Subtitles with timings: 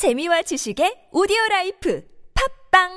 [0.00, 2.02] 재미와 지식의 오디오 라이프
[2.72, 2.88] 팟빵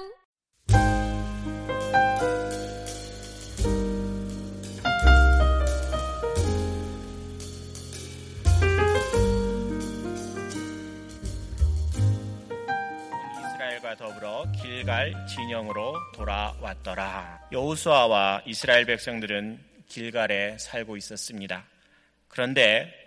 [13.36, 17.50] 이스라엘과 더불어 길갈 진영으로 돌아왔더라.
[17.52, 19.60] 여호수아와 이스라엘 백성들은
[19.90, 21.66] 길갈에 살고 있었습니다.
[22.30, 23.03] 그런데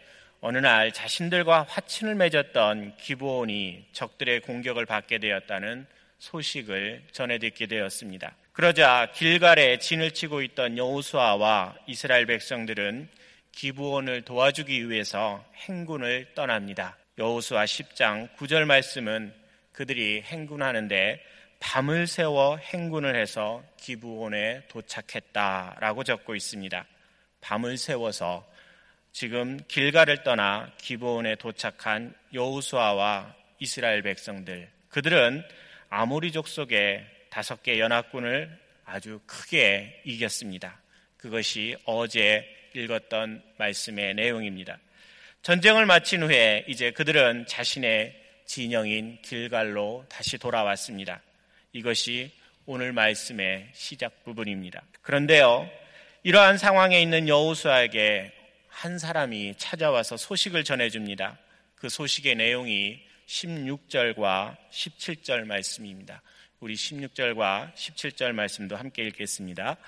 [0.48, 5.88] 어느 날 자신들과 화친을 맺었던 기브온이 적들의 공격을 받게 되었다는
[6.20, 8.32] 소식을 전해 듣게 되었습니다.
[8.52, 13.08] 그러자 길갈에 진을 치고 있던 여호수아와 이스라엘 백성들은
[13.50, 16.96] 기브온을 도와주기 위해서 행군을 떠납니다.
[17.18, 19.34] 여호수아 10장 9절 말씀은
[19.72, 21.24] 그들이 행군하는데
[21.58, 26.86] 밤을 새워 행군을 해서 기브온에 도착했다라고 적고 있습니다.
[27.40, 28.46] 밤을 세워서
[29.16, 35.42] 지금 길가를 떠나 기브온에 도착한 여호수아와 이스라엘 백성들 그들은
[35.88, 38.54] 아모리족 속의 다섯 개 연합군을
[38.84, 40.78] 아주 크게 이겼습니다.
[41.16, 44.76] 그것이 어제 읽었던 말씀의 내용입니다.
[45.40, 51.22] 전쟁을 마친 후에 이제 그들은 자신의 진영인 길갈로 다시 돌아왔습니다.
[51.72, 52.32] 이것이
[52.66, 54.82] 오늘 말씀의 시작 부분입니다.
[55.00, 55.70] 그런데요,
[56.22, 58.35] 이러한 상황에 있는 여호수아에게
[58.76, 61.38] 한 사람이 찾아와서 소식을 전해줍니다.
[61.76, 66.20] 그 소식의 내용이 16절과 17절 말씀입니다.
[66.60, 69.78] 우리 16절과 17절 말씀도 함께 읽겠습니다.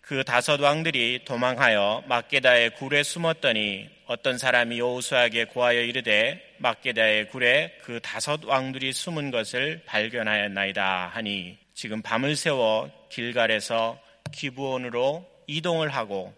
[0.00, 7.98] 그 다섯 왕들이 도망하여 막게다의 굴에 숨었더니 어떤 사람이 여호수아에게 고하여 이르되 막게다의 굴에 그
[7.98, 14.00] 다섯 왕들이 숨은 것을 발견하였나이다 하니 지금 밤을 새워 길갈에서
[14.30, 16.32] 기부온으로 이동을 하고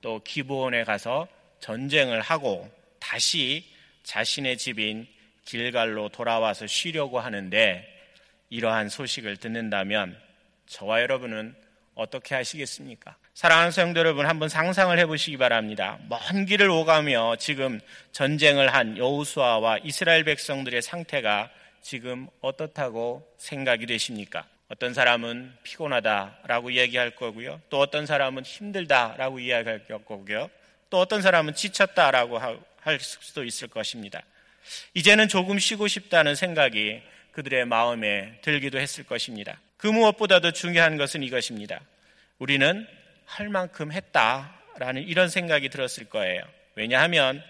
[0.00, 1.26] 또 기부온에 가서
[1.60, 3.64] 전쟁을 하고 다시
[4.02, 5.06] 자신의 집인
[5.44, 7.86] 길갈로 돌아와서 쉬려고 하는데
[8.50, 10.18] 이러한 소식을 듣는다면
[10.66, 11.54] 저와 여러분은
[11.94, 13.16] 어떻게 하시겠습니까?
[13.34, 15.98] 사랑하는 성도 여러분 한번 상상을 해보시기 바랍니다.
[16.08, 17.80] 먼 길을 오가며 지금
[18.12, 21.50] 전쟁을 한 여우수아와 이스라엘 백성들의 상태가
[21.82, 24.46] 지금 어떻다고 생각이 되십니까?
[24.68, 27.60] 어떤 사람은 피곤하다라고 이야기할 거고요.
[27.70, 30.48] 또 어떤 사람은 힘들다라고 이야기할 거고요.
[30.90, 34.22] 또 어떤 사람은 지쳤다라고 할 수도 있을 것입니다.
[34.94, 37.00] 이제는 조금 쉬고 싶다는 생각이
[37.32, 39.60] 그들의 마음에 들기도 했을 것입니다.
[39.76, 41.80] 그 무엇보다도 중요한 것은 이것입니다.
[42.38, 42.86] 우리는
[43.24, 46.42] 할 만큼 했다라는 이런 생각이 들었을 거예요.
[46.74, 47.42] 왜냐하면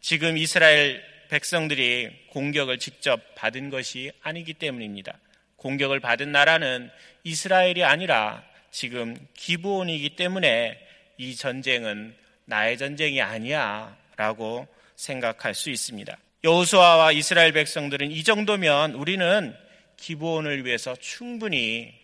[0.00, 5.18] 지금 이스라엘 백성들이 공격을 직접 받은 것이 아니기 때문입니다.
[5.56, 6.90] 공격을 받은 나라는
[7.22, 10.78] 이스라엘이 아니라 지금 기브온이기 때문에
[11.18, 12.16] 이 전쟁은
[12.50, 14.66] 나의 전쟁이 아니야 라고
[14.96, 16.18] 생각할 수 있습니다.
[16.42, 19.54] 여호수아와 이스라엘 백성들은 이 정도면 우리는
[19.96, 21.94] 기브온을 위해서 충분히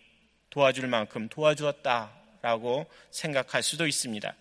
[0.51, 4.35] 도와줄 만큼 도와주었다라고 생각할 수도 있습니다.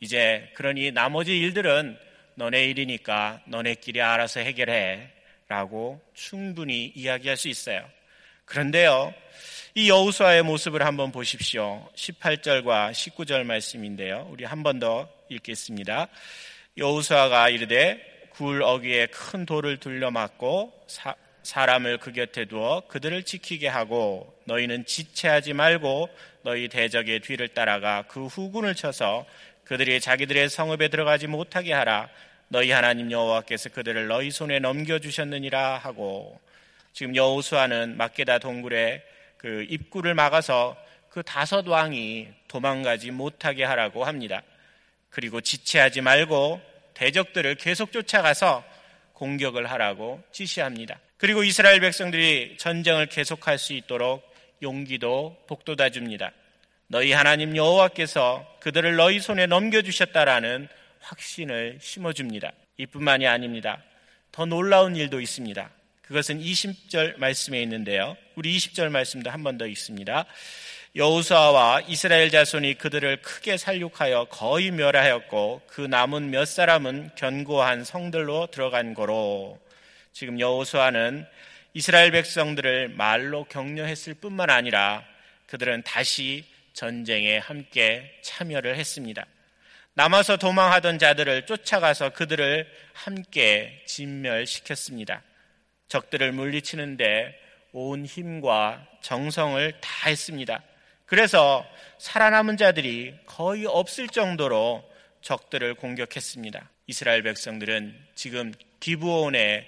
[0.00, 1.96] 이제 그러니 나머지 일들은
[2.34, 5.10] 너네 일이니까 너네끼리 알아서 해결해
[5.46, 7.88] 라고 충분히 이야기할 수 있어요.
[8.46, 9.14] 그런데요,
[9.74, 11.88] 이 여우수아의 모습을 한번 보십시오.
[11.94, 14.28] 18절과 19절 말씀인데요.
[14.30, 16.08] 우리 한 번 더 읽겠습니다.
[16.76, 24.34] 여우수아가 이르되 굴 어귀에 큰 돌을 둘러맞고 사, 사람을 그 곁에 두어 그들을 지키게 하고
[24.44, 26.08] 너희는 지체하지 말고
[26.42, 29.24] 너희 대적의 뒤를 따라가 그 후군을 쳐서
[29.64, 32.10] 그들이 자기들의 성읍에 들어가지 못하게 하라.
[32.48, 36.38] 너희 하나님 여호와께서 그들을 너희 손에 넘겨 주셨느니라 하고
[36.92, 39.02] 지금 여호수아는 막게다 동굴에
[39.42, 40.76] 그 입구를 막아서
[41.10, 44.42] 그 다섯 왕이 도망가지 못하게 하라고 합니다.
[45.10, 46.60] 그리고 지체하지 말고
[46.94, 48.64] 대적들을 계속 쫓아가서
[49.12, 50.98] 공격을 하라고 지시합니다.
[51.16, 54.22] 그리고 이스라엘 백성들이 전쟁을 계속할 수 있도록
[54.62, 56.30] 용기도 복돋아 줍니다.
[56.86, 60.68] 너희 하나님 여호와께서 그들을 너희 손에 넘겨 주셨다라는
[61.00, 62.52] 확신을 심어 줍니다.
[62.76, 63.82] 이뿐만이 아닙니다.
[64.30, 65.68] 더 놀라운 일도 있습니다.
[66.12, 68.18] 그것은 20절 말씀에 있는데요.
[68.34, 70.26] 우리 20절 말씀도 한 번더 있습니다.
[70.94, 78.92] 여호수아와 이스라엘 자손이 그들을 크게 살육하여 거의 멸하였고 그 남은 몇 사람은 견고한 성들로 들어간
[78.92, 79.58] 거로
[80.12, 81.26] 지금 여호수아는
[81.72, 85.02] 이스라엘 백성들을 말로 격려했을 뿐만 아니라
[85.46, 86.44] 그들은 다시
[86.74, 89.24] 전쟁에 함께 참여를 했습니다.
[89.94, 95.22] 남아서 도망하던 자들을 쫓아가서 그들을 함께 진멸시켰습니다.
[95.92, 97.38] 적들을 물리치는데
[97.72, 100.62] 온 힘과 정성을 다 했습니다.
[101.04, 101.66] 그래서
[101.98, 104.82] 살아남은 자들이 거의 없을 정도로
[105.20, 106.70] 적들을 공격했습니다.
[106.86, 109.66] 이스라엘 백성들은 지금 기브온에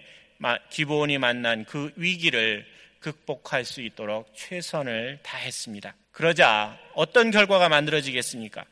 [0.70, 2.66] 기브온이 만난 그 위기를
[3.00, 5.94] 극복할 수 있도록 최선을 다했습니다.
[6.10, 8.64] 그러자 어떤 결과가 만들어지겠습니까?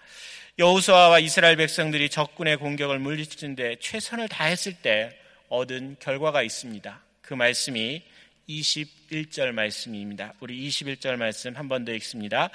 [0.59, 5.19] 여호수아와 이스라엘 백성들이 적군의 공격을 물리치는데 최선을 다했을 때
[5.51, 7.12] 얻은 결과가 있습니다.
[7.33, 8.03] 그 말씀이
[8.47, 10.35] 21절 말씀입니다.
[10.41, 12.51] 우리 21절 말씀 한 번 더 읽습니다.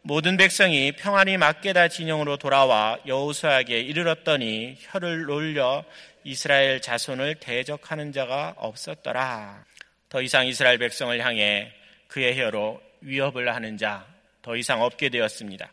[0.00, 5.84] 모든 백성이 평안히 막게다 진영으로 돌아와 여호수아에게 이르렀더니 혀를 놀려
[6.24, 9.66] 이스라엘 자손을 대적하는 자가 없었더라.
[10.08, 11.70] 더 이상 이스라엘 백성을 향해
[12.08, 14.06] 그의 혀로 위협을 하는 자
[14.40, 15.70] 더 이상 없게 되었습니다.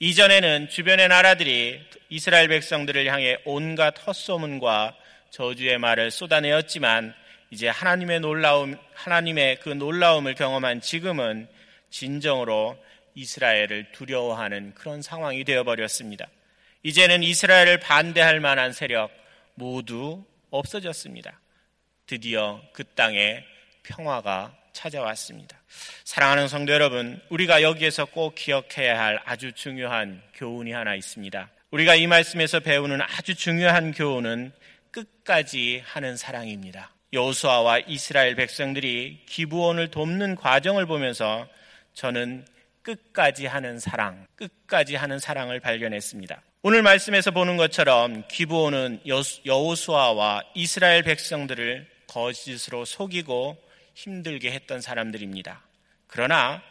[0.00, 1.80] 이전에는 주변의 나라들이
[2.10, 4.96] 이스라엘 백성들을 향해 온갖 헛소문과
[5.30, 7.14] 저주의 말을 쏟아내었지만
[7.50, 11.48] 이제 하나님의 놀라움, 하나님의 그 놀라움을 경험한 지금은
[11.90, 12.78] 진정으로
[13.14, 16.26] 이스라엘을 두려워하는 그런 상황이 되어버렸습니다.
[16.82, 19.10] 이제는 이스라엘을 반대할 만한 세력
[19.54, 21.40] 모두 없어졌습니다.
[22.06, 23.44] 드디어 그 땅에
[23.82, 25.60] 평화가 찾아왔습니다.
[26.04, 31.50] 사랑하는 성도 여러분, 우리가 여기에서 꼭 기억해야 할 아주 중요한 교훈이 하나 있습니다.
[31.70, 34.52] 우리가 이 말씀에서 배우는 아주 중요한 교훈은
[34.90, 36.92] 끝까지 하는 사랑입니다.
[37.12, 41.48] 여호수아와 이스라엘 백성들이 기부원을 돕는 과정을 보면서
[41.92, 42.44] 저는
[42.82, 46.40] 끝까지 하는 사랑, 끝까지 하는 사랑을 발견했습니다.
[46.62, 49.00] 오늘 말씀에서 보는 것처럼 기부원은
[49.44, 53.56] 여호수아와 이스라엘 백성들을 거짓으로 속이고
[53.94, 55.62] 힘들게 했던 사람들입니다.
[56.06, 56.62] 그러나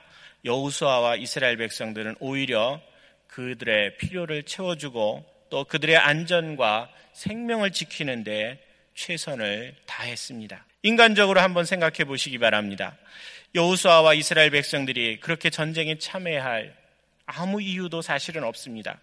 [0.45, 2.81] 여호수아와 이스라엘 백성들은 오히려
[3.27, 8.69] 그들의 필요를 채워주고 또 그들의 안전과 생명을 지키는데
[9.00, 10.66] 최선을 다했습니다.
[10.84, 12.98] 인간적으로 한번 생각해 보시기 바랍니다.
[13.56, 16.75] 여호수아와 이스라엘 백성들이 그렇게 전쟁에 참여할
[17.25, 19.00] 아무 이유도 사실은 없습니다.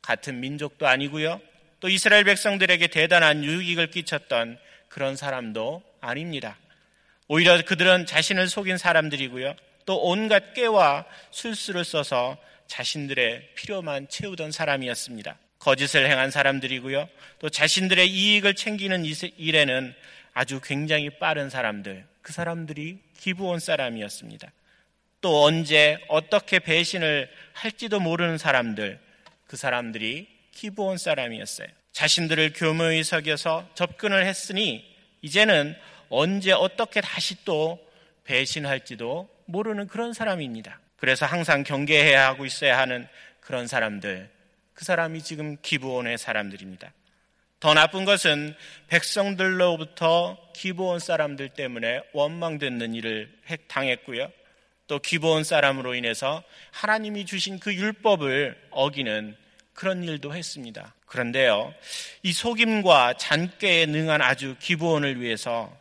[0.00, 1.40] 같은 민족도 아니고요.
[1.80, 6.56] 또 이스라엘 백성들에게 대단한 유익을 끼쳤던 그런 사람도 아닙니다.
[7.28, 9.54] 오히려 그들은 자신을 속인 사람들이고요.
[9.84, 12.38] 또 온갖 깨와 술수를 써서
[12.68, 15.36] 자신들의 필요만 채우던 사람이었습니다.
[15.66, 17.08] 거짓을 행한 사람들이고요.
[17.40, 19.94] 또 자신들의 이익을 챙기는 일에는
[20.32, 24.52] 아주 굉장히 빠른 사람들, 그 사람들이 기부온 사람이었습니다.
[25.20, 29.00] 또 언제 어떻게 배신을 할지도 모르는 사람들,
[29.48, 31.66] 그 사람들이 기부온 사람이었어요.
[31.90, 34.84] 자신들을 교묘히 속여서 접근을 했으니
[35.20, 35.74] 이제는
[36.10, 37.84] 언제 어떻게 다시 또
[38.22, 40.78] 배신할지도 모르는 그런 사람입니다.
[40.96, 43.08] 그래서 항상 경계해야 하고 있어야 하는
[43.40, 44.35] 그런 사람들,
[44.76, 46.92] 그 사람이 지금 기부원의 사람들입니다.
[47.60, 48.54] 더 나쁜 것은
[48.88, 53.32] 백성들로부터 기부원 사람들 때문에 원망되는 일을
[53.68, 54.30] 당했고요.
[54.86, 59.34] 또 기부원 사람으로 인해서 하나님이 주신 그 율법을 어기는
[59.72, 60.94] 그런 일도 했습니다.
[61.06, 61.74] 그런데요,
[62.22, 65.74] 이 속임과 잔꾀에 능한 아주 기부원을 위해서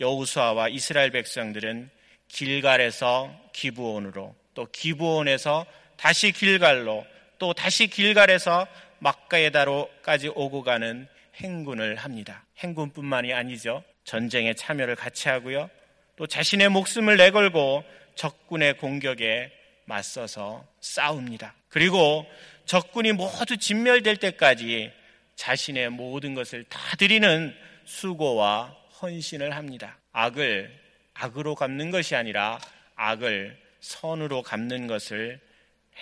[0.00, 1.88] 여우수아와 이스라엘 백성들은
[2.26, 5.66] 길갈에서 기부원으로 또 기부원에서
[5.96, 7.06] 다시 길갈로
[7.40, 8.68] 또 다시 길갈에서
[9.00, 12.44] 막가에다로까지 오고 가는 행군을 합니다.
[12.58, 13.82] 행군뿐만이 아니죠.
[14.04, 15.70] 전쟁에 참여를 같이 하고요.
[16.16, 17.82] 또 자신의 목숨을 내걸고
[18.14, 19.50] 적군의 공격에
[19.86, 21.54] 맞서서 싸웁니다.
[21.70, 22.26] 그리고
[22.66, 24.92] 적군이 모두 진멸될 때까지
[25.36, 29.98] 자신의 모든 것을 다 드리는 수고와 헌신을 합니다.
[30.12, 30.78] 악을
[31.14, 32.60] 악으로 갚는 것이 아니라
[32.96, 35.40] 악을 선으로 갚는 것을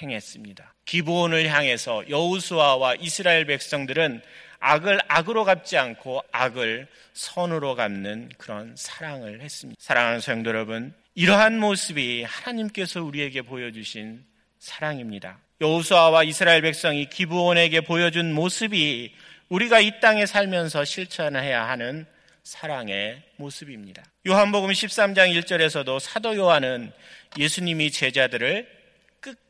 [0.00, 0.74] 행했습니다.
[0.84, 4.22] 기본을 향해서 여우수아와 이스라엘 백성들은
[4.60, 9.78] 악을 악으로 갚지 않고 악을 선으로 갚는 그런 사랑을 했습니다.
[9.80, 14.24] 사랑하는 성도 여러분, 이러한 모습이 하나님께서 우리에게 보여주신
[14.58, 15.38] 사랑입니다.
[15.60, 19.12] 여호수아와 이스라엘 백성이 기브온에게 보여준 모습이
[19.48, 22.06] 우리가 이 땅에 살면서 실천해야 하는
[22.44, 24.04] 사랑의 모습입니다.
[24.26, 26.92] 요한복음 13장 1절에서도 사도 요한은
[27.36, 28.77] 예수님이 제자들을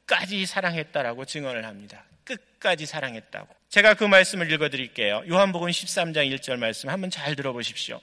[0.08, 2.02] 끝까지 사랑했다라고 증언을 합니다.
[2.24, 3.46] 끝까지 사랑했다고.
[3.68, 5.22] 제가 그 말씀을 읽어 드릴게요.
[5.28, 8.00] 요한복음 13장 1절 말씀 한번 잘 들어보십시오.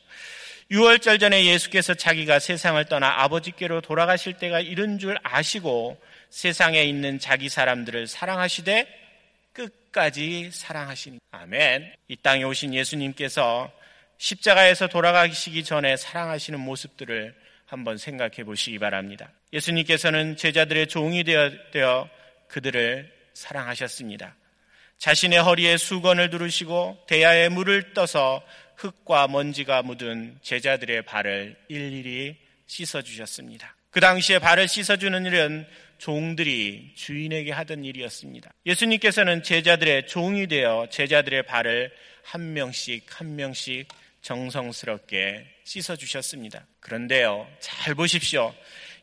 [0.71, 7.49] 6월절 전에 예수께서 자기가 세상을 떠나 아버지께로 돌아가실 때가 이른 줄 아시고 세상에 있는 자기
[7.49, 8.87] 사람들을 사랑하시되
[9.53, 11.19] 끝까지 사랑하시니.
[11.31, 11.93] 아멘.
[12.07, 13.71] 이 땅에 오신 예수님께서
[14.17, 17.35] 십자가에서 돌아가시기 전에 사랑하시는 모습들을
[17.65, 19.31] 한번 생각해 보시기 바랍니다.
[19.53, 22.09] 예수님께서는 제자들의 종이 되어,
[22.47, 24.35] 그들을 사랑하셨습니다.
[24.97, 28.43] 자신의 허리에 수건을 두르시고 대야에 물을 떠서
[28.75, 33.75] 흙과 먼지가 묻은 제자들의 발을 일일이 씻어주셨습니다.
[33.89, 35.65] 그 당시에 발을 씻어주는 일은
[35.97, 38.51] 종들이 주인에게 하던 일이었습니다.
[38.65, 41.91] 예수님께서는 제자들의 종이 되어 제자들의 발을
[42.23, 43.87] 한 명씩 한 명씩
[44.25, 46.65] 정성스럽게 씻어주셨습니다.
[46.79, 48.55] 그런데요, 잘 보십시오.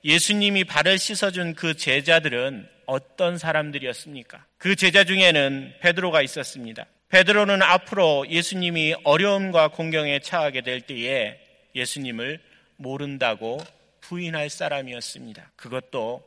[0.04, 4.44] 예수님이 발을 씻어준 그 제자들은 어떤 사람들이었습니까?
[4.58, 6.86] 그 제자 중에는 베드로가 있었습니다.
[7.08, 11.38] 베드로는 앞으로 예수님이 어려움과 공경에 처하게 될 때에
[11.76, 12.40] 예수님을
[12.76, 13.58] 모른다고
[14.00, 15.52] 부인할 사람이었습니다.
[15.54, 16.24] 그것도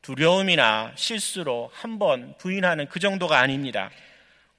[0.00, 3.90] 두려움이나 실수로 한 번 부인하는 그 정도가 아닙니다.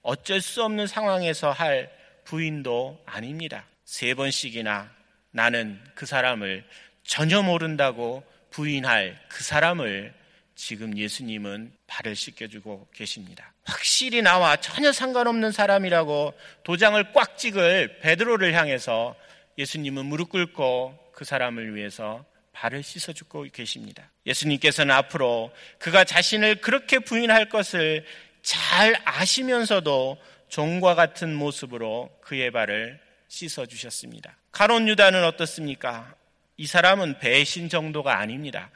[0.04, 1.90] 어쩔 수 없는 상황에서 할
[2.32, 3.66] 부인도 아닙니다.
[3.84, 4.90] 세 번씩이나
[5.32, 6.64] 나는 그 사람을
[7.04, 10.14] 전혀 모른다고 부인할 그 사람을
[10.56, 13.54] 지금 예수님은 발을 씻겨주고 계십니다.
[13.66, 16.34] 확실히 나와 전혀 상관없는 사람이라고
[16.64, 19.14] 도장을 꽉 찍을 베드로를 향해서
[19.58, 22.24] 예수님은 무릎 꿇고 그 사람을 위해서
[22.54, 24.10] 발을 씻어주고 계십니다.
[24.26, 28.06] 예수님께서는 앞으로 그가 자신을 그렇게 부인할 것을
[28.42, 30.18] 잘 아시면서도
[30.52, 34.36] 종과 같은 모습으로 그의 발을 씻어 주셨습니다.
[34.52, 36.14] 가론 유다는 어떻습니까?
[36.58, 38.70] 이 사람은 배신 정도가 아닙니다.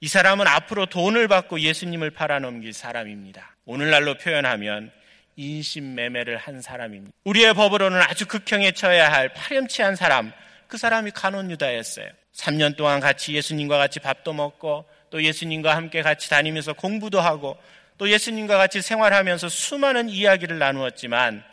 [0.00, 3.56] 이 사람은 앞으로 돈을 받고 예수님을 팔아넘길 사람입니다.
[3.66, 4.90] 오늘날로 표현하면
[5.36, 7.14] 인신매매를 한 사람입니다.
[7.24, 10.32] 우리의 법으로는 아주 극형에 처해야 할 파렴치한 사람,
[10.66, 12.08] 그 사람이 가론 유다였어요.
[12.34, 17.58] 3년 동안 같이 예수님과 같이 밥도 먹고 또 예수님과 함께 같이 다니면서 공부도 하고
[18.02, 21.44] 또 예수님과 같이 생활하면서 수많은 이야기를 나누었지만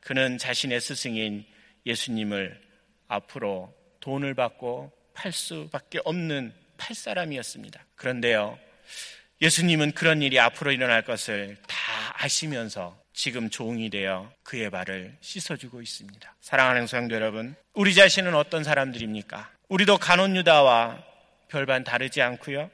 [0.00, 1.44] 그는 자신의 스승인
[1.84, 2.58] 예수님을
[3.06, 7.84] 앞으로 돈을 받고 팔 수밖에 없는 팔 사람이었습니다.
[7.96, 8.58] 그런데요,
[9.42, 11.76] 예수님은 그런 일이 앞으로 일어날 것을 다
[12.14, 16.34] 아시면서 지금 종이 되어 그의 발을 씻어주고 있습니다.
[16.40, 19.50] 사랑하는 성도 여러분, 우리 자신은 어떤 사람들입니까?
[19.68, 21.04] 우리도 간온 유다와
[21.48, 22.70] 별반 다르지 않고요.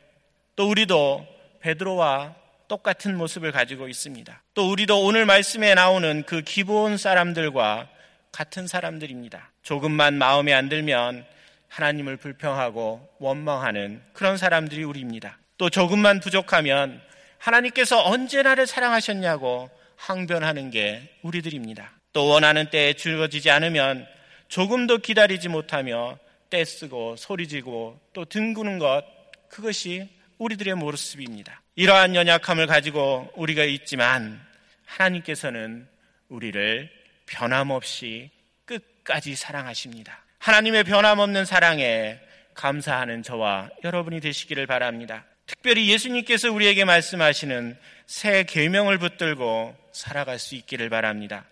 [0.54, 1.26] 또 우리도
[1.62, 4.42] 베드로와 똑같은 모습을 가지고 있습니다.
[4.54, 7.88] 또 우리도 오늘 말씀에 나오는 그 기본 사람들과
[8.32, 9.50] 같은 사람들입니다.
[9.62, 11.24] 조금만 마음에 안 들면
[11.68, 15.38] 하나님을 불평하고 원망하는 그런 사람들이 우리입니다.
[15.58, 17.00] 또 조금만 부족하면
[17.38, 21.92] 하나님께서 언제 나를 사랑하셨냐고 항변하는 게 우리들입니다.
[22.12, 24.06] 또 원하는 때에 주어지지 않으면
[24.48, 26.18] 조금도 기다리지 못하며
[26.50, 29.04] 떼쓰고 소리지고 또 등구는 것
[29.48, 30.08] 그것이
[30.38, 31.62] 우리들의 모습입니다.
[31.78, 34.40] 이러한 연약함을 가지고 우리가 있지만
[34.86, 35.86] 하나님께서는
[36.30, 36.90] 우리를
[37.26, 38.30] 변함없이
[38.64, 40.24] 끝까지 사랑하십니다.
[40.38, 42.18] 하나님의 변함없는 사랑에
[42.54, 45.26] 감사하는 저와 여러분이 되시기를 바랍니다.
[45.44, 51.44] 특별히 예수님께서 우리에게 말씀하시는 새 계명을 붙들고 살아갈 수 있기를 바랍니다.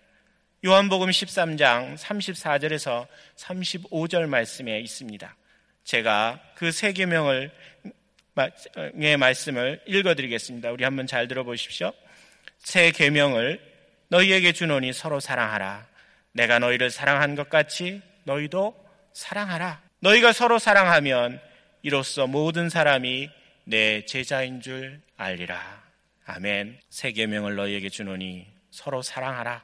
[0.65, 3.05] 요한복음 13장 34절에서
[3.37, 5.35] 35절 말씀에 있습니다.
[5.83, 7.51] 제가 그세 계명을
[8.95, 10.71] 의 말씀을 읽어드리겠습니다.
[10.71, 11.93] 우리 한번 잘 들어보십시오.
[12.59, 13.61] 새 계명을
[14.09, 15.87] 너희에게 주노니 서로 사랑하라.
[16.33, 18.75] 내가 너희를 사랑한 것 같이 너희도
[19.13, 19.81] 사랑하라.
[19.99, 21.39] 너희가 서로 사랑하면
[21.81, 23.29] 이로써 모든 사람이
[23.63, 25.83] 내 제자인 줄 알리라.
[26.25, 26.79] 아멘.
[26.89, 29.63] 새 계명을 너희에게 주노니 서로 사랑하라.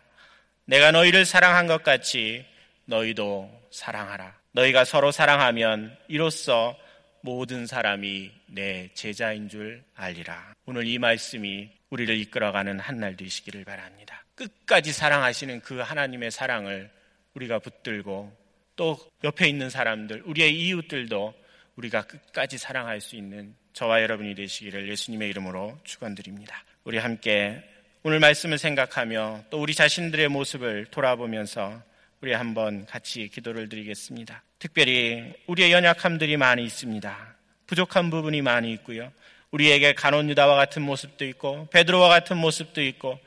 [0.65, 2.45] 내가 너희를 사랑한 것 같이
[2.85, 4.39] 너희도 사랑하라.
[4.53, 6.77] 너희가 서로 사랑하면 이로써
[7.21, 10.53] 모든 사람이 내 제자인 줄 알리라.
[10.65, 14.23] 오늘 이 말씀이 우리를 이끌어가는 한 날 되시기를 바랍니다.
[14.35, 16.89] 끝까지 사랑하시는 그 하나님의 사랑을
[17.33, 18.35] 우리가 붙들고
[18.75, 21.33] 또 옆에 있는 사람들, 우리의 이웃들도
[21.75, 26.63] 우리가 끝까지 사랑할 수 있는 저와 여러분이 되시기를 예수님의 이름으로 축원드립니다.
[26.83, 27.63] 우리 함께
[28.03, 31.81] 오늘 말씀을 생각하며 또 우리 자신들의 모습을 돌아보면서
[32.21, 34.43] 우리 한번 같이 기도를 드리겠습니다.
[34.61, 37.35] 특별히 우리의 연약함들이 많이 있습니다.
[37.65, 39.11] 부족한 부분이 많이 있고요.
[39.49, 43.19] 우리에게 간온 유다와 같은 모습도 있고 베드로와 같은 모습도 있고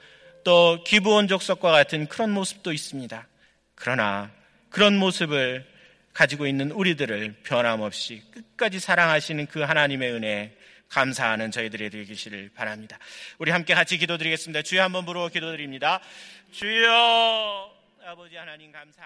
[0.44, 3.26] 또 기부온 족속과 같은 그런 모습도 있습니다.
[3.74, 4.30] 그러나
[4.70, 5.66] 그런 모습을
[6.12, 10.56] 가지고 있는 우리들을 변함없이 끝까지 사랑하시는 그 하나님의 은혜에
[10.88, 12.96] 감사하는 저희들이 되기를 바랍니다.
[13.38, 14.62] 우리 함께 같이 기도드리겠습니다.
[14.62, 15.98] 주여 한번 부르고 기도드립니다.
[16.52, 17.74] 주여
[18.06, 19.04] 아버지 하나님 감사합니다.